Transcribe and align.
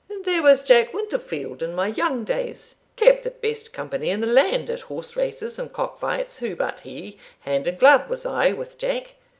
There 0.23 0.41
was 0.41 0.63
Jack 0.63 0.93
Winterfield, 0.95 1.61
in 1.61 1.75
my 1.75 1.89
young 1.89 2.23
days, 2.23 2.77
kept 2.95 3.23
the 3.23 3.29
best 3.29 3.71
company 3.71 4.09
in 4.09 4.19
the 4.19 4.25
land 4.25 4.67
at 4.71 4.79
horse 4.79 5.15
races 5.15 5.59
and 5.59 5.71
cock 5.71 5.99
fights 5.99 6.39
who 6.39 6.55
but 6.55 6.79
he 6.79 7.19
hand 7.41 7.67
and 7.67 7.77
glove 7.77 8.09
was 8.09 8.25
I 8.25 8.51
with 8.51 8.79
Jack. 8.79 9.13